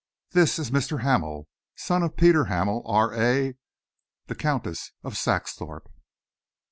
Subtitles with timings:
[0.31, 1.03] This is Mr.
[1.03, 3.53] Hamel, son of Peter Hamel, R.A.
[4.25, 5.91] the Countess of Saxthorpe."